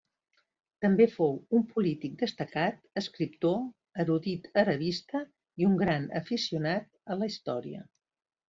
També 0.85 1.05
fou 1.15 1.35
un 1.57 1.65
polític 1.75 2.15
destacat, 2.21 2.79
escriptor, 3.01 3.61
erudit 4.05 4.49
arabista 4.65 5.23
i 5.65 5.69
un 5.71 5.77
gran 5.83 6.11
aficionat 6.25 6.89
a 7.17 7.21
la 7.23 7.33
història. 7.35 7.87